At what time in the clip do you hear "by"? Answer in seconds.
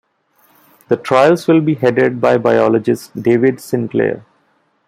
2.19-2.39